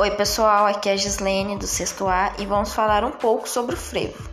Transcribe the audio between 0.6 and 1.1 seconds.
aqui é a